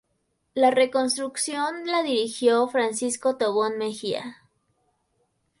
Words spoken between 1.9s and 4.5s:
dirigió Francisco Tobón Mejía.